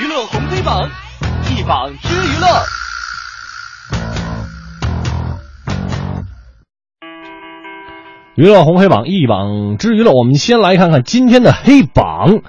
[0.00, 0.88] 娱乐红黑榜，
[1.50, 2.46] 一榜之娱乐。
[8.34, 12.40] 娱乐红黑榜一榜之娱乐，我们先来看看今天的黑榜。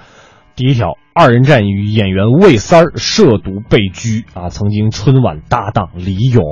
[0.56, 6.42] 第一条，二人战与演员魏三儿涉毒被拘啊，曾经春晚搭档李咏。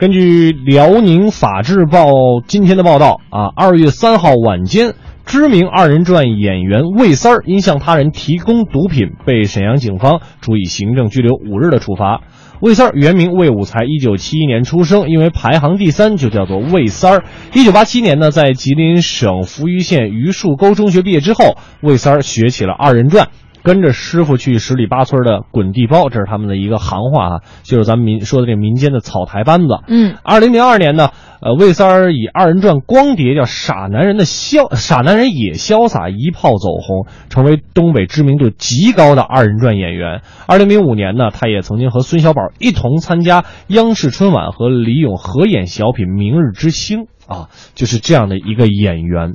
[0.00, 2.08] 根据辽宁法制报
[2.48, 4.94] 今天的报道啊，二月三号晚间，
[5.28, 12.22] 知名二人转演员魏三儿因向他人提供毒品，被沈阳警方处以行政拘留五日的处罚。
[12.62, 17.24] 魏三儿原名魏武才，一九七一年出生，因为排行第三，就叫做魏三儿。
[17.52, 23.28] 一九八七年呢，在吉林省扶余县榆树沟中学毕业之后，魏三儿学起了二人转。
[23.64, 29.80] 跟着师傅去十里八村的滚地包，这是他们的一个行话啊，就是咱们民说的这民间的草台班子。
[29.88, 31.10] 嗯，二零零二年呢，
[31.40, 40.22] 呃，魏三儿以二人转光碟叫《傻男人的潇傻男人也潇洒》一炮走红，成为东北知名度极高的二人转演员。
[40.46, 49.34] 二零零五年呢，他也曾经和孙小宝一同参加央视春晚和李咏合演小品《明日之星》啊，就是这样的一个演员。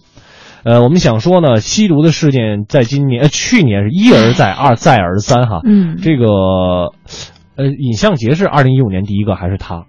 [0.65, 5.61] 呃，我们想说呢，吸毒的事件在今年、呃去年是一而再、二再而三哈。
[5.65, 6.25] 嗯这个，
[7.55, 9.85] 呃，尹相杰是二零一五年第一个还是他？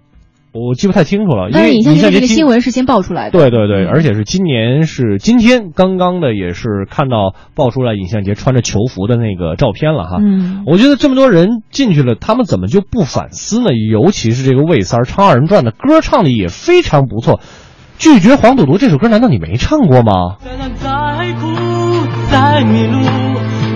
[0.55, 1.49] 我记不太清楚了。
[1.49, 3.37] 因但是为尹相杰这个新闻是先爆出来的。
[3.37, 10.17] 对对对，嗯而且是今年是今天刚刚的，也是看到爆出来尹相杰穿着球服的那个照片了哈。
[10.21, 13.71] 嗯，我觉得这么多人进去了，他们怎么就不反思呢？
[13.73, 17.39] 尤其是这个魏三儿唱二人转的歌唱的也非常不错，
[17.99, 20.37] 《拒绝黄赌毒》这首歌难道你没唱过吗？
[20.39, 21.47] 再难再苦
[22.31, 22.99] 再迷路，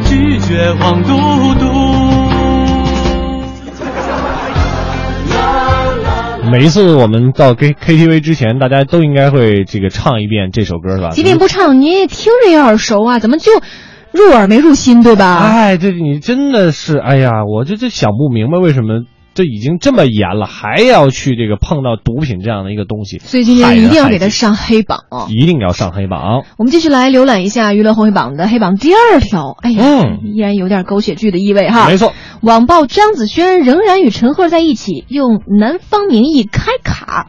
[0.06, 1.12] 拒绝黄赌
[1.60, 2.09] 毒。
[6.52, 11.10] 每一次我们到 K K T V 之前，大家都应该会这个唱一遍这首歌是吧？
[11.10, 13.52] 即便不唱，你也听着也耳熟啊，怎么就
[14.12, 15.38] 入耳没入心，对吧？
[15.38, 19.04] 哎，这你真的是，哎呀，我这这想不明白为什么
[19.36, 25.00] 这已经这么严了，还要去这个碰到毒品这样的一个东西，所以今天一定要给他上黑榜。
[25.30, 26.44] 一定要上黑榜。
[26.58, 29.56] 我们继续来浏览一下娱乐红黑榜的黑榜第二条。
[29.62, 31.88] 哎呀，嗯依然有点狗血剧的意味哈。
[31.88, 37.28] 没错，网曝张子萱仍然与陈赫在一起，用男方名义开卡。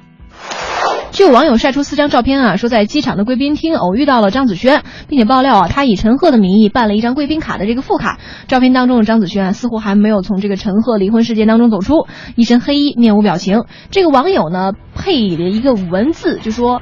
[1.10, 8.20] 就有网友晒出四张照片啊，说在机场的贵宾厅偶遇到了张子萱，并且爆料啊，他以陈赫的名义办了一张贵宾卡的这个副卡。
[8.46, 12.06] 照片当中的张子萱啊，似乎还没有从这个陈赫离婚事件当中走出，
[12.36, 13.64] 一身黑衣，面无表情。
[13.90, 16.80] 这个网友呢配了一个文字，就说。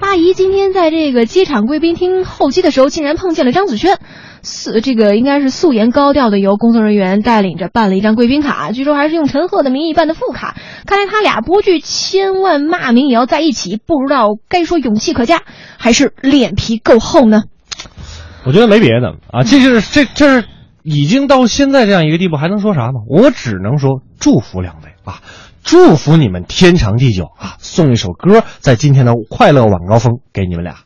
[0.00, 3.98] 阿姨今天在这个机场贵宾厅候机的时候，竟然碰见了张子萱，
[4.42, 10.56] 素这个应该是素颜高调的由工作人员带领着办了一张贵宾卡，据说还是用陈赫的名义办的副卡。
[10.86, 15.42] 看来他俩不惧千万骂名也要在一起，不知道该说勇气可嘉
[15.78, 17.42] 还是脸皮够厚呢？
[18.44, 20.48] 我觉得没别的啊，这就是这这是
[20.84, 23.00] 已经到现在这样一个地步，还能说啥吗？
[23.08, 25.20] 我只能说祝福两位啊，
[25.62, 27.56] 祝福你们天长地久啊！
[27.58, 30.76] 送一首歌，在今天的快乐晚高峰给你们俩。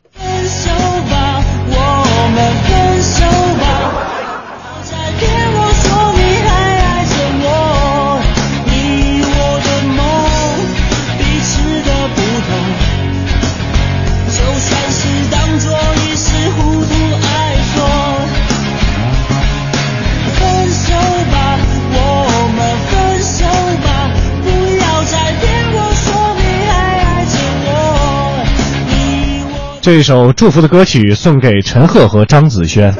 [29.83, 32.93] 这首祝福的歌曲送给陈赫和张子萱，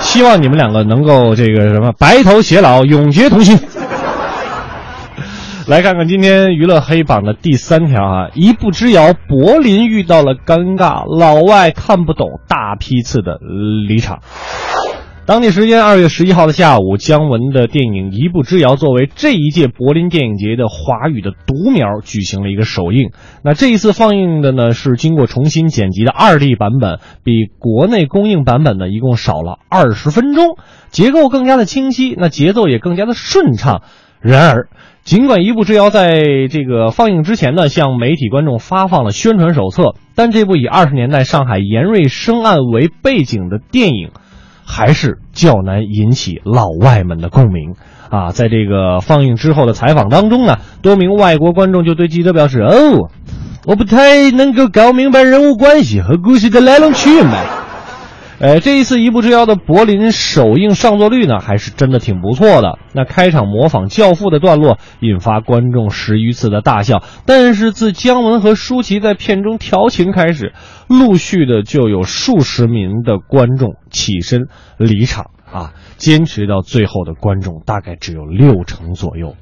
[0.00, 3.58] 希望你们两个能够这个什么白头偕老，永结同心。
[5.66, 13.38] 来看看今天娱乐黑榜的第三条啊，一步之遥，柏林遇到了尴尬，老外看不懂，大批次的
[13.88, 14.18] 离场。
[15.26, 23.10] 当地时间二月十一号的下午，姜文的电影《一步之遥》作为这一届柏林电影节的华语的独苗举行了一个首映。
[23.42, 30.58] 那这一次放映的呢是经过重新剪辑的二 D 版本，比国内公映版本呢一共少了二十分钟，
[30.90, 33.82] 结构更加的清晰，那节奏也更加的顺畅。
[34.20, 34.68] 然而，
[35.02, 44.10] 尽管《一步之遥》在这个放映之前呢，向媒体观众发放了宣传手册，但这部以二十年代上海严瑞生案为背景的电影。
[44.66, 47.76] 还是较难引起老外们的共鸣
[48.10, 48.32] 啊！
[48.32, 53.08] 在这个放映之后的采访当中呢，多名外国观众就对记者表示：“哦，
[53.64, 57.46] 我不太能够搞明白人物关系和故事的来龙去脉。”
[58.38, 62.78] 呃，这一次《一步之遥》的柏林首映上座率呢，还是真的挺不错的。
[62.92, 67.02] 那开场模仿《教父》的段落，引发观众十余次的大笑。
[67.24, 70.52] 但是自姜文和舒淇在片中调情开始，
[70.86, 79.34] 陆续的就有数十名的观众起身离场啊，坚持到最后的观众大概只有六成左右。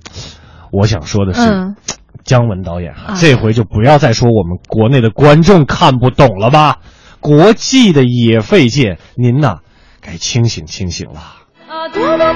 [0.70, 1.76] 我想说的是，嗯
[2.22, 6.78] 姜文导演这回就不要再说我们国内的观众看不懂了吧？
[7.24, 9.60] 国际的也费劲，您呐，
[10.02, 11.36] 该清醒清醒了。
[11.66, 12.34] 啊，多么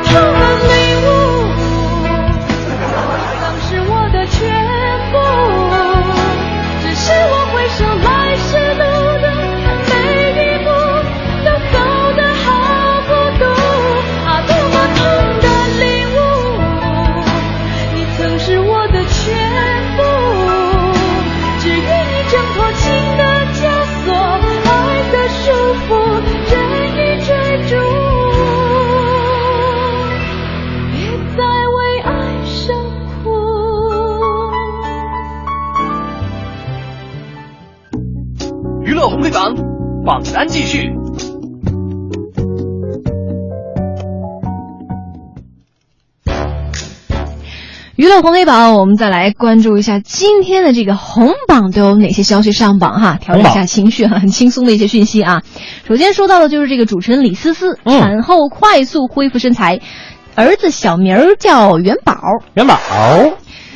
[47.99, 55.43] 娱乐红黑榜，我们再来关注一下今天的这个红榜都有哪些消息上榜哈，调整一下情绪哈，很轻松的一些讯息啊。
[55.89, 59.81] 首先说到的就是这个主持人李思思，嗯产后快速恢复身材，
[60.37, 62.21] 儿子小名儿叫元宝。
[62.55, 62.79] 元宝，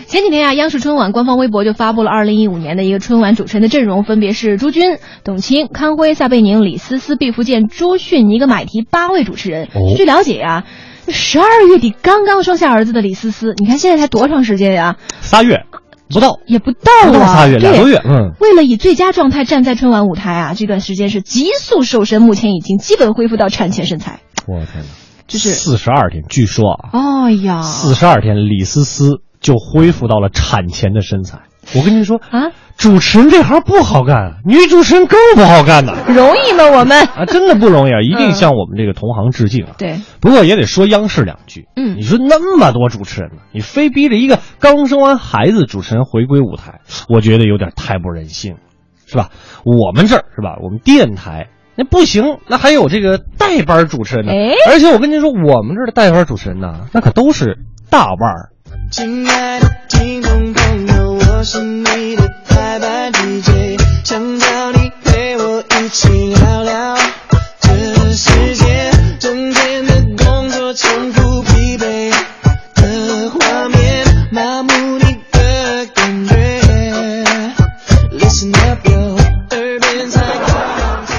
[0.07, 9.65] 前几天啊，央视春晚官方微博就发布了二零一五年的一个春晚主持人的阵容，分别是朱军、董卿、康辉、撒贝宁、李思思、毕福剑、朱迅、尼格买提八位主持人。
[9.75, 10.63] 哦据了解啊，
[11.13, 15.65] 十二月底刚刚生下儿子的李思思，你看现在才多长时间呀、仨月
[16.09, 24.21] 不到，也不到啊，仨月，俩对多月，嗯，为了以最佳状态站在春晚舞台啊，这段时间是急速瘦身，目前已经基本恢复到产前身材。
[24.47, 24.91] 我的天哪，
[25.29, 31.43] 就是四十二天，据说啊，哎呀，四十二天，李思思就恢复到了产前的身材。
[31.75, 36.65] 我跟您说啊，主持人这行不好干，女主持人更不好干呐，容易吗？
[36.71, 39.73] 我们 啊，真的不容易啊，一定嗯向我们这个同行致敬啊。
[39.79, 41.67] 对，不过也得说央视两句。
[41.77, 48.57] 嗯你说那么多主持人呢，你非逼着一个刚生完孩子主持人回归舞台，我觉得有点太不人性，
[49.07, 49.31] 是吧？
[49.65, 50.57] 我们这儿是吧？
[50.63, 54.33] 我们电台那不行，那还有这个代班主持人呢。
[54.33, 58.49] 哎而且我跟您说，我们这儿的代班主持人呢，那可都是大腕儿。
[58.91, 60.52] 亲爱的听众
[61.43, 66.97] 我是你的代班 DJ，想找你陪我一起聊聊
[67.61, 72.11] 这世界，整天的工作重复疲惫
[72.77, 76.37] 的画面，麻木你的感觉。
[78.21, 79.17] Listen up yo，
[79.51, 81.17] 耳边才刚听。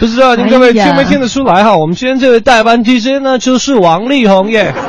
[0.00, 1.76] 不知道您各位听没听得出来哈？
[1.76, 4.74] 我们今天这位代班 DJ 呢，就是王力宏耶。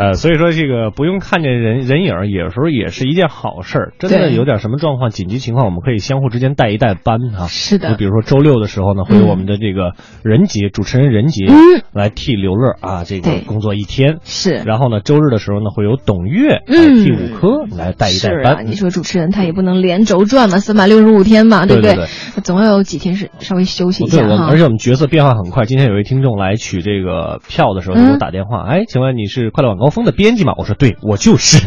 [0.00, 3.92] 呃，所以说这个不用看见人人影，有时候也是一件好事儿。
[3.98, 7.48] 真的有点什么状况、紧急情况，我们可以相互之间带一带班啊。
[7.48, 9.92] 是的就比如说周六的时候呢，会有我们的这个
[10.22, 14.20] 任杰、主持人任杰嗯来替刘乐啊这个工作一天。
[14.24, 14.62] 是。
[14.64, 18.56] 然后呢，周日的时候呢，会有董月来嗯替五科来带一带班。
[18.56, 22.06] 是啊，你说主持人他也不能连轴转嘛，三百六十五天嘛，不对对对
[22.36, 24.28] 那总要有几天是稍微休息一，下哈。
[24.30, 25.66] 我们而且我们角色变化很快。
[25.66, 30.54] 今天有位听众来取这个票的时候，就给我嗯打电话，哎，请问你是《快乐晚高峰》的编辑嘛？
[30.56, 31.58] 我说对，我就是。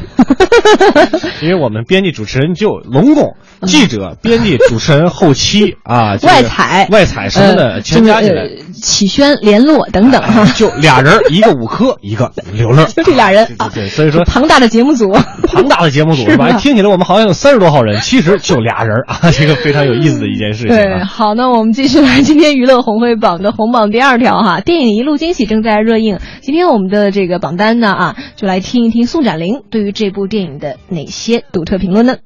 [1.41, 3.35] 因为我们编辑主持人就龙工、
[3.65, 15.11] 记者、编辑、主持人、后期 啊，这个外采、外采什么的呃全加起来启轩、联络等等哈哎，就俩人， 一个五科，一个刘乐，就这俩人对对对，所以说庞大的节目组。
[15.47, 16.51] 庞大的节目组是吧？
[16.53, 21.05] 听起来我们好像有三十多号人，其实就俩人啊，这个非常有意思的一件事情对，啊。
[21.05, 26.19] 好，那我们继续来今天娱乐红会榜的红榜第二条哈，电影《一路惊喜》正在热映。
[26.41, 32.17] 今天我们的这个榜单呢啊，就来听一听宋展玲对于这部电影的哪些独特评论呢？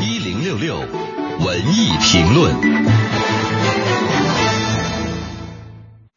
[0.00, 2.54] 一零六六文艺评论。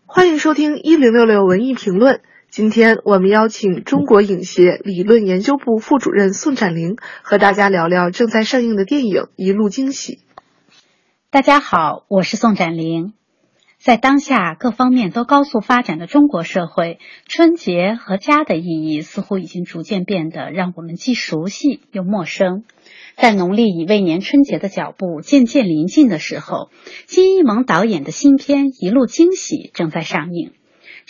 [0.05, 2.21] 欢迎收听一零六六文艺评论。
[2.49, 10.15] 今天我们邀请中国影协理论研究部副主任宋展玲和大家聊聊正在上映的电影《一路惊喜》。
[11.29, 13.13] 大家好，我是宋展玲。
[13.83, 22.63] 在当下各方面都高速发展的中国社会，春节和家的意义似乎已经逐渐变得让我们既熟悉又陌生。
[23.15, 26.69] 在农历乙未年春节的脚步渐渐临近的时候，
[27.07, 30.51] 金一萌导演的新片《一路惊喜》正在上映。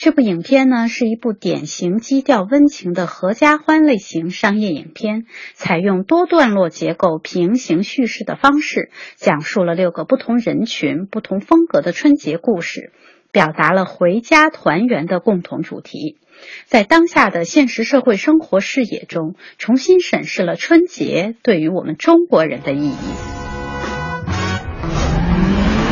[0.04, 12.92] 这部影片呢是一部典型基调温情的合家欢类型商业影片，采用多段落结构、平行叙事的方式，讲述了六个不同人群、不同风格的春节故事，
[13.32, 16.18] 表达了回家团圆的共同主题。
[16.66, 22.96] 在当下的现实社会生活视野中，重新审视了春节对于我们中国人的意义。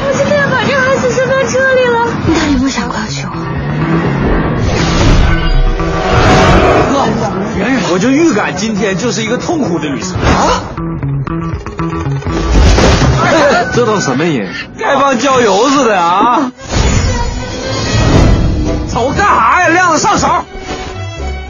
[0.01, 3.68] 我今天把这孩子扔在车里了，你到底有没有想过我？
[8.39, 10.63] 感今天就是一个痛苦的旅程啊！
[13.75, 14.49] 这都什么人？
[14.79, 16.53] 该帮郊游似的啊！
[18.89, 19.67] 瞅干啥呀？
[19.67, 20.45] 亮子上手！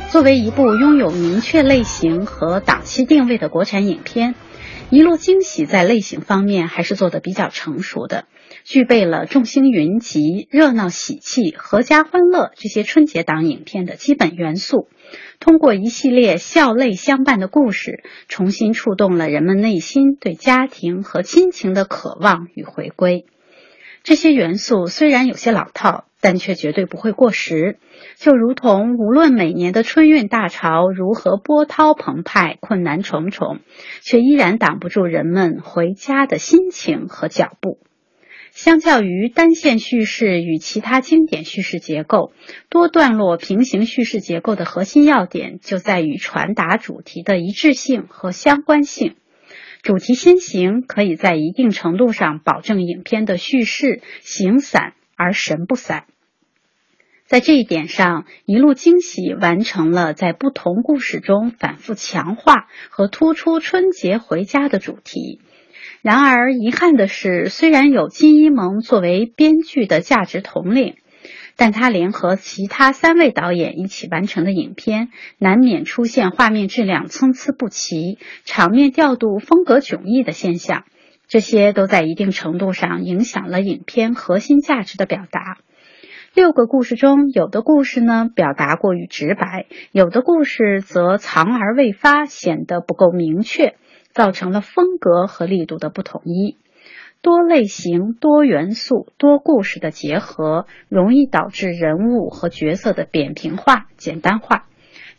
[0.10, 4.34] 作为一部拥有明确类型和档期定位的国产影片，
[4.90, 8.26] 《一路惊喜》在类型方面还是做得比较成熟的，
[8.70, 14.88] 具备了众星云集、热闹喜气、阖家欢乐这些春节档影片的基本元素。
[15.40, 23.26] 通过一系列笑泪相伴的故事，重新触动了人们内心对家庭和亲情的渴望与回归。
[24.04, 27.80] 这些元素虽然有些老套，但却绝对不会过时。
[28.18, 33.62] 就如同无论每年的春运大潮如何波涛澎湃、困难重重，
[34.02, 37.80] 却依然挡不住人们回家的心情和脚步。
[38.52, 42.34] 相较于单线叙事与其他经典叙事结构，
[42.70, 49.16] 多段落平行叙事结构的核心要点就在于传达主题的一致性和相关性。
[49.82, 56.06] 主题先行可以在一定程度上保证影片的叙事形散而神不散。
[57.26, 65.40] 在这一点上，一路惊喜完成了在不同故事中反复强化和突出春节回家的主题。
[66.02, 70.96] 然而，遗憾的是，虽然有金一萌作为编剧的价值统领，
[71.58, 80.86] 但他联合其他三位导演一起完成的影片，难免出现画面质量参差不齐、场面调度风格迥异的现象。
[81.28, 85.58] 这些都在一定程度上影响了影片核心价值的表达。
[86.34, 93.76] 六个故事中，有的故事呢表达过于直白，有的故事则藏而未发，显得不够明确。
[94.20, 96.58] 造成了风格和力度的不统一，
[97.22, 104.66] 多类型、多元素、多故事的结合，容易导致人物和角色的扁平化、简单化。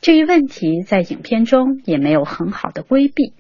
[0.03, 3.33] 这一问题在影片中也没有很好的规避。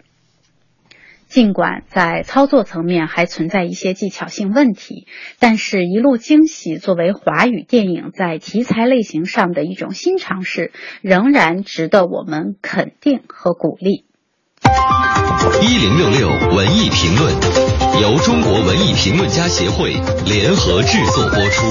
[1.26, 5.06] 尽管在操作层面还存在一些技巧性问题，
[5.40, 14.06] 但是一路惊喜作为华语电影在题材类型上的一种新尝试，仍然值得我们肯定和鼓励。
[15.62, 17.32] 一零六六文艺评论
[18.02, 19.92] 由中国文艺评论家协会
[20.24, 21.66] 联合制作播出。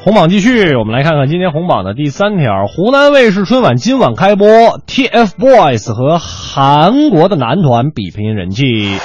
[0.00, 4.48] 红榜继续，我们来看看今天红榜的第三条：湖南卫视春晚今晚开播
[4.86, 8.98] ，TFBOYS 和韩国的男团比拼人气。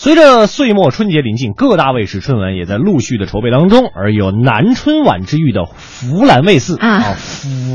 [0.00, 7.16] 随着岁末春节临近，各大卫视春晚也在陆续的筹备当中，而有南春晚之誉的湖南卫视啊。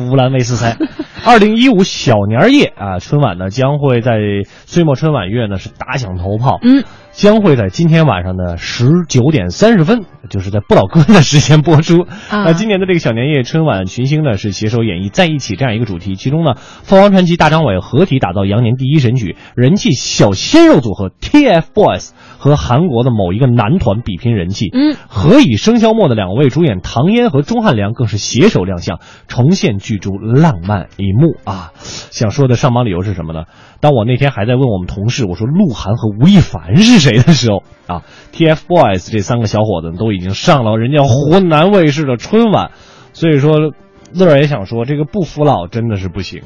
[0.09, 0.75] 湖南卫视猜，
[1.23, 4.17] 二零一五小年夜啊，春晚呢将会在
[4.65, 12.07] 岁末春晚月呢是打响头炮，嗯，将会在今天晚上的十九点三十分，就是在不老歌的时间播出。
[12.31, 12.45] 啊。
[12.45, 24.69] 那今年的这个小年夜春晚群星呢是携手演绎在一起这样一个主题，其中呢凤凰传奇、大张伟合体打造羊年第一神曲，人气小鲜肉组合 TFBOYS 和韩国的某一个男团比拼人气。
[24.73, 31.71] 嗯，何以笙箫默的两位主演唐嫣和钟汉良更是携手亮相，重现剧中浪漫一幕啊！
[31.77, 33.45] 想说的上榜理由是什么呢？
[33.79, 38.03] 当我那天还在问我们同事，我说鹿晗和吴亦凡是谁的时候啊
[38.33, 42.71] ，TFBOYS 这三个小伙子都已经上了人家湖南卫视的春晚，
[43.13, 43.73] 所以说
[44.13, 46.41] 乐儿也想说，这个不服老真的是不行，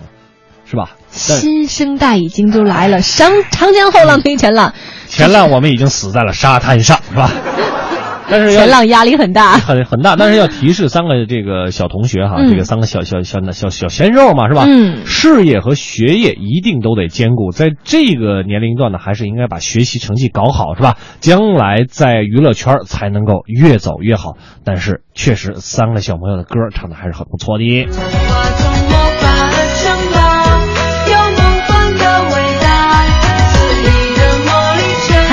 [0.70, 0.92] 是吧？
[1.10, 4.74] 新生代已经都来了，长长江后浪推前浪，
[5.08, 7.32] 前浪我们已经死在了沙滩上，是吧？
[8.32, 9.58] 但是前浪压力很大。
[9.58, 14.66] 很很大，但是要提示三个这个小同学哈，嗯这个三个小小小小小鲜肉嘛，是吧？
[14.68, 20.98] 嗯事业和学业一定都得兼顾，在这个年龄段呢，还是应该把学习成绩搞好，是吧？
[21.20, 24.38] 将来在娱乐圈才能够越走越好。
[24.64, 28.69] 但是确实，三个小朋友的歌唱的还是很不错的。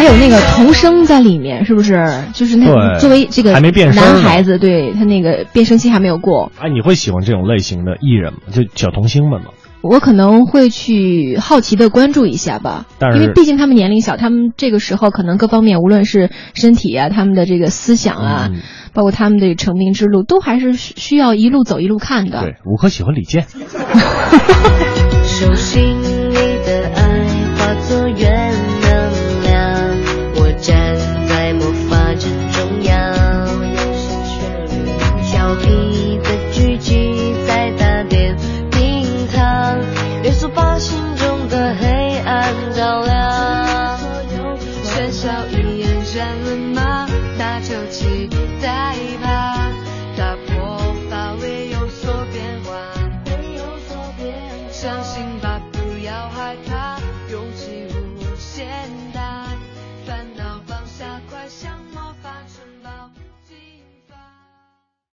[0.06, 2.06] 有那个童声在里面，是不是？
[2.32, 6.50] 就是那作为这个还没变声男孩子，对他那个变声期还没有过。
[6.58, 8.38] 哎，你会喜欢这种类型的艺人吗？
[8.52, 9.48] 就小童星们吗？
[9.82, 22.40] 我可能会去好奇的关注一下吧，因为毕竟他们年龄小，他们这个时候可能各方面，无论是身体啊，他们的这个思想啊，嗯包括他们的成名之路，都还是需需要一路走一路看的。
[22.40, 23.44] 对，吴科喜欢李健。